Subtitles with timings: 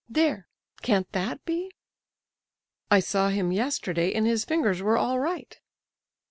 [0.09, 0.47] —There!
[0.81, 1.75] Can't that be?"
[2.89, 5.59] "I saw him yesterday, and his fingers were all right!"